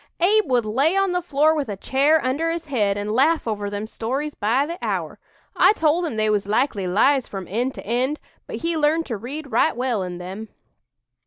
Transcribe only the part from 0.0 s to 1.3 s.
Abe would lay on the